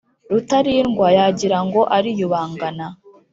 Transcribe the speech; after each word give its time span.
Rutalindwa 0.31 1.07
yagira 1.17 1.57
ngo 1.65 1.81
ariyubangana 1.97 2.87